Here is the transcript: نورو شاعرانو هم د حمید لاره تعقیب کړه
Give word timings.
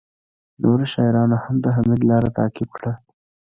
نورو 0.63 0.85
شاعرانو 0.93 1.37
هم 1.43 1.55
د 1.63 1.65
حمید 1.75 2.01
لاره 2.09 2.29
تعقیب 2.37 2.69
کړه 2.77 2.93